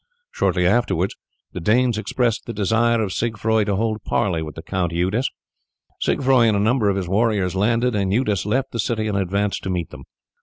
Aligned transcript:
Shortly 0.31 0.65
afterwards 0.65 1.15
the 1.53 1.59
Danes 1.59 1.95
expressed 1.99 2.47
the 2.47 2.53
desire 2.53 3.03
of 3.03 3.13
Siegfroi 3.13 3.65
to 3.65 3.75
hold 3.75 4.03
parley 4.03 4.41
with 4.41 4.55
the 4.55 4.63
Count 4.63 4.91
Eudes. 4.91 5.29
Siegfroi 6.01 6.47
and 6.47 6.57
a 6.57 6.59
number 6.59 6.89
of 6.89 6.95
his 6.95 7.07
warriors 7.07 7.53
landed, 7.55 7.93
and 7.93 8.11
Eudes 8.11 8.43
left 8.43 8.71
the 8.71 8.79
city 8.79 9.07
and 9.07 9.15
advanced 9.15 9.61
to 9.61 9.69
meet 9.69 9.91
them. 9.91 10.05